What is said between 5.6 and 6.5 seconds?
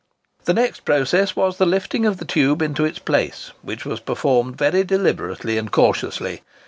cautiously.